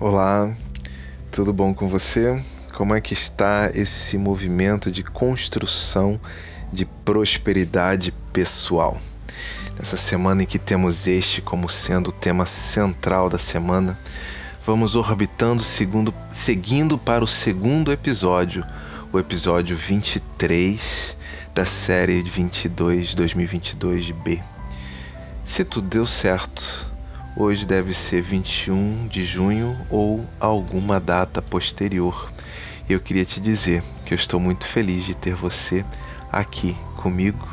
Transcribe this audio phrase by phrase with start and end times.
[0.00, 0.54] Olá,
[1.32, 2.40] tudo bom com você?
[2.72, 6.20] Como é que está esse movimento de construção
[6.72, 8.96] de prosperidade pessoal?
[9.76, 13.98] Nessa semana em que temos este como sendo o tema central da semana,
[14.68, 18.66] vamos orbitando segundo, seguindo para o segundo episódio,
[19.10, 21.16] o episódio 23
[21.54, 24.42] da série 22 2022 de B.
[25.42, 26.86] Se tudo deu certo,
[27.34, 32.30] Hoje deve ser 21 de junho ou alguma data posterior.
[32.90, 35.84] Eu queria te dizer que eu estou muito feliz de ter você
[36.32, 37.48] aqui comigo,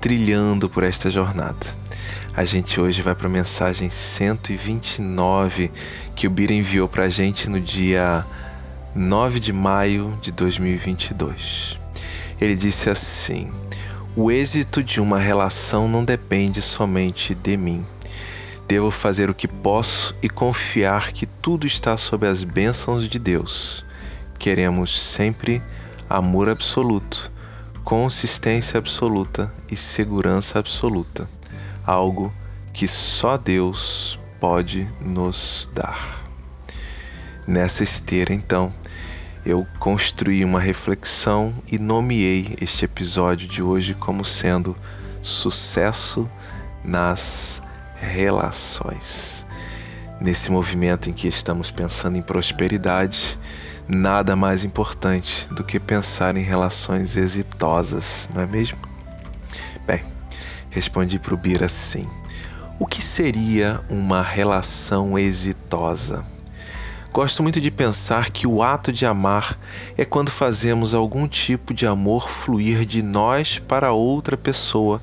[0.00, 1.79] trilhando por esta jornada.
[2.34, 5.70] A gente hoje vai para a mensagem 129
[6.14, 8.24] que o Bira enviou para a gente no dia
[8.94, 11.78] 9 de maio de 2022.
[12.40, 13.50] Ele disse assim:
[14.16, 17.84] O êxito de uma relação não depende somente de mim
[18.70, 23.84] Devo fazer o que posso e confiar que tudo está sob as bênçãos de Deus.
[24.38, 25.60] Queremos sempre
[26.08, 27.32] amor absoluto,
[27.82, 31.28] consistência absoluta e segurança absoluta,
[31.90, 32.32] algo
[32.72, 36.24] que só Deus pode nos dar.
[37.46, 38.72] Nessa esteira, então,
[39.44, 44.76] eu construí uma reflexão e nomeei este episódio de hoje como sendo
[45.20, 46.30] sucesso
[46.84, 47.60] nas
[47.96, 49.44] relações.
[50.20, 53.36] Nesse movimento em que estamos pensando em prosperidade,
[53.88, 58.78] nada mais importante do que pensar em relações exitosas, não é mesmo?
[59.86, 60.02] Bem,
[60.70, 62.06] respondi para o Bira assim:
[62.78, 66.24] o que seria uma relação exitosa?
[67.12, 69.58] Gosto muito de pensar que o ato de amar
[69.98, 75.02] é quando fazemos algum tipo de amor fluir de nós para outra pessoa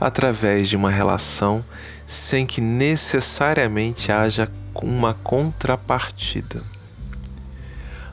[0.00, 1.64] através de uma relação
[2.06, 6.62] sem que necessariamente haja uma contrapartida.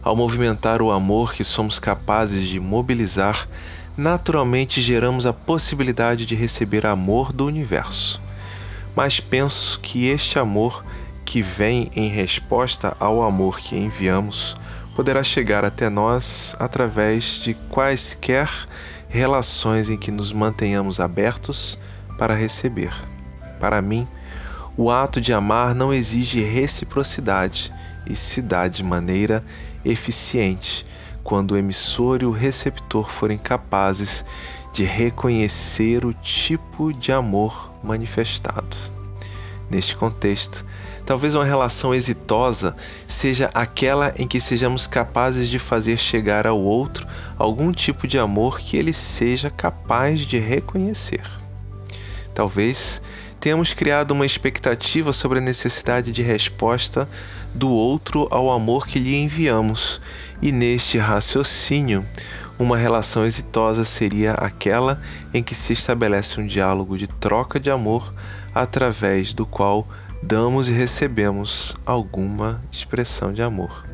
[0.02, 3.48] Ao movimentar o amor que somos capazes de mobilizar,
[3.98, 8.22] naturalmente geramos a possibilidade de receber amor do universo.
[8.96, 10.86] Mas penso que este amor,
[11.24, 14.56] que vem em resposta ao amor que enviamos,
[14.96, 18.50] poderá chegar até nós através de quaisquer
[19.10, 21.78] relações em que nos mantenhamos abertos
[22.18, 22.94] para receber.
[23.60, 24.08] Para mim,
[24.78, 27.74] o ato de amar não exige reciprocidade
[28.10, 29.44] e se dá de maneira
[29.84, 30.86] eficiente
[31.26, 34.24] quando o emissor e o receptor forem capazes
[34.72, 38.78] de reconhecer o tipo de amor manifestado.
[39.68, 40.64] Neste contexto,
[41.04, 42.76] talvez uma relação exitosa
[43.08, 47.08] seja aquela em que sejamos capazes de fazer chegar ao outro
[47.40, 51.26] algum tipo de amor que ele seja capaz de reconhecer.
[52.36, 53.02] Talvez
[53.40, 57.08] temos criado uma expectativa sobre a necessidade de resposta
[57.54, 60.02] do outro ao amor que lhe enviamos,
[60.42, 62.06] e neste raciocínio,
[62.58, 65.02] uma relação exitosa seria aquela
[65.34, 68.14] em que se estabelece um diálogo de troca de amor
[68.54, 69.88] através do qual
[70.24, 73.86] damos e recebemos alguma expressão de amor.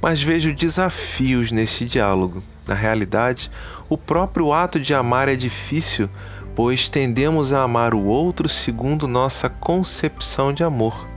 [0.00, 2.42] Mas vejo desafios neste diálogo.
[2.66, 3.50] Na realidade,
[3.88, 6.10] o próprio ato de amar é difícil
[6.54, 11.08] pois tendemos a amar o outro segundo nossa concepção de amor,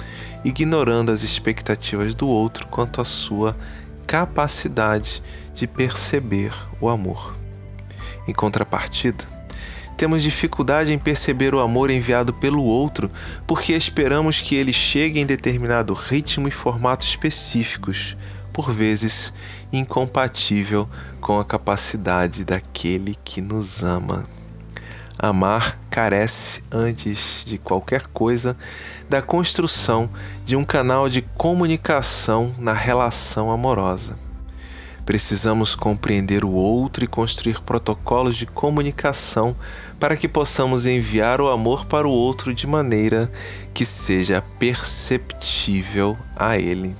[0.43, 3.55] ignorando as expectativas do outro quanto à sua
[4.07, 5.21] capacidade
[5.53, 7.35] de perceber o amor.
[8.27, 9.23] Em contrapartida,
[9.97, 13.09] temos dificuldade em perceber o amor enviado pelo outro
[13.47, 18.17] porque esperamos que ele chegue em determinado ritmo e formato específicos,
[18.51, 19.33] por vezes
[19.71, 24.25] incompatível com a capacidade daquele que nos ama.
[25.17, 28.57] Amar carece, antes de qualquer coisa,
[29.09, 30.09] da construção
[30.43, 34.15] de um canal de comunicação na relação amorosa.
[35.05, 39.55] Precisamos compreender o outro e construir protocolos de comunicação
[39.99, 43.31] para que possamos enviar o amor para o outro de maneira
[43.73, 46.95] que seja perceptível a ele.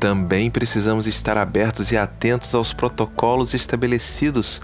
[0.00, 4.60] Também precisamos estar abertos e atentos aos protocolos estabelecidos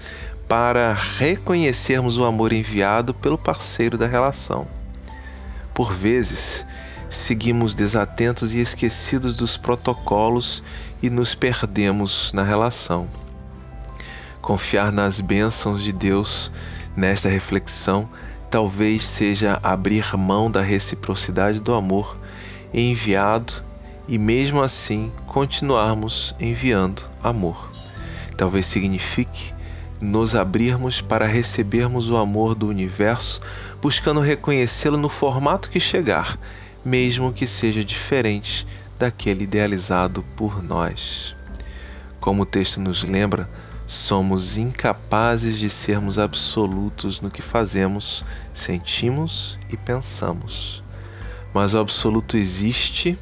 [0.47, 4.67] para reconhecermos o amor enviado pelo parceiro da relação.
[5.73, 6.65] Por vezes,
[7.09, 10.63] seguimos desatentos e esquecidos dos protocolos
[11.01, 13.07] e nos perdemos na relação.
[14.41, 16.51] Confiar nas bênçãos de Deus
[16.95, 18.09] nesta reflexão
[18.49, 22.17] talvez seja abrir mão da reciprocidade do amor
[22.73, 23.53] enviado
[24.07, 27.71] e mesmo assim continuarmos enviando amor.
[28.37, 29.56] Talvez signifique
[30.01, 33.41] nos abrirmos para recebermos o amor do universo,
[33.81, 36.39] buscando reconhecê-lo no formato que chegar,
[36.85, 38.65] mesmo que seja diferente
[38.97, 41.35] daquele idealizado por nós.
[42.19, 43.49] Como o texto nos lembra,
[43.85, 48.23] somos incapazes de sermos absolutos no que fazemos,
[48.53, 50.83] sentimos e pensamos.
[51.53, 53.17] Mas o absoluto existe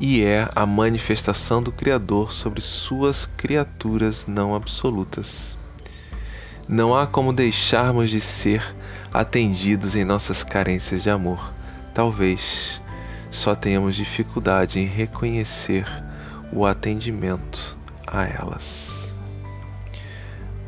[0.00, 5.56] e é a manifestação do Criador sobre suas criaturas não absolutas.
[6.68, 8.62] Não há como deixarmos de ser
[9.10, 11.54] atendidos em nossas carências de amor.
[11.94, 12.82] Talvez
[13.30, 15.86] só tenhamos dificuldade em reconhecer
[16.52, 19.16] o atendimento a elas.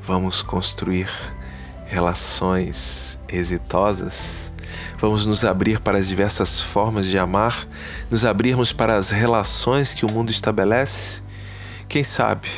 [0.00, 1.06] Vamos construir
[1.84, 4.50] relações exitosas?
[4.96, 7.68] Vamos nos abrir para as diversas formas de amar,
[8.10, 11.22] nos abrirmos para as relações que o mundo estabelece?
[11.86, 12.48] Quem sabe,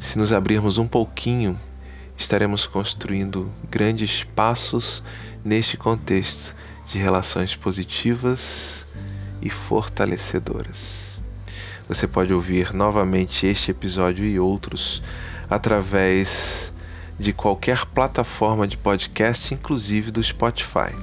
[0.00, 1.56] se nos abrirmos um pouquinho,
[2.16, 5.02] estaremos construindo grandes passos
[5.44, 8.86] neste contexto de relações positivas
[9.40, 11.20] e fortalecedoras.
[11.88, 15.02] Você pode ouvir novamente este episódio e outros
[15.50, 16.72] através
[17.18, 20.94] de qualquer plataforma de podcast, inclusive do Spotify.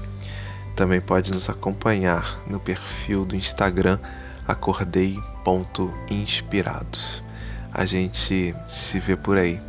[0.76, 4.00] Também pode nos acompanhar no perfil do Instagram
[4.48, 7.24] acordei.inspirados.
[7.72, 9.62] A gente se vê por aí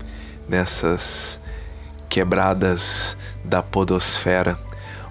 [0.49, 1.41] nessas
[2.09, 4.59] quebradas da podosfera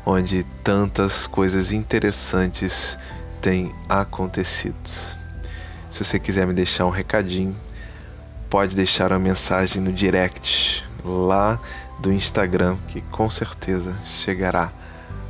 [0.05, 2.97] onde tantas coisas interessantes
[3.41, 4.75] têm acontecido.
[5.89, 7.55] Se você quiser me deixar um recadinho,
[8.49, 11.59] pode deixar uma mensagem no direct lá
[11.99, 14.71] do Instagram, que com certeza chegará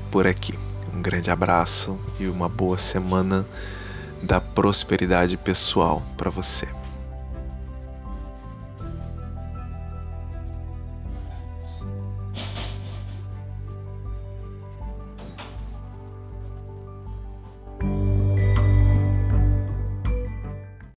[0.09, 0.57] por aqui.
[0.93, 3.45] Um grande abraço e uma boa semana
[4.21, 6.80] da prosperidade pessoal para você.